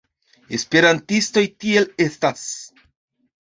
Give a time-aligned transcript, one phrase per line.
[0.57, 2.47] Esperantistoj tiel estas.